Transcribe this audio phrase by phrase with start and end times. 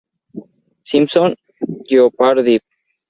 [0.81, 1.35] Simpsons
[1.87, 2.59] Jeopardy!